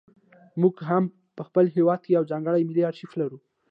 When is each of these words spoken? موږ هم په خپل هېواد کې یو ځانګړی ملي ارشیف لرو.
موږ 0.61 0.75
هم 0.89 1.03
په 1.35 1.41
خپل 1.47 1.65
هېواد 1.75 1.99
کې 2.03 2.15
یو 2.17 2.29
ځانګړی 2.31 2.61
ملي 2.69 2.83
ارشیف 2.89 3.11
لرو. 3.19 3.37